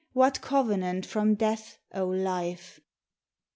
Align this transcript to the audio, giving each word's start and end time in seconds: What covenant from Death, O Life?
What 0.13 0.41
covenant 0.41 1.05
from 1.05 1.35
Death, 1.35 1.77
O 1.93 2.05
Life? 2.07 2.79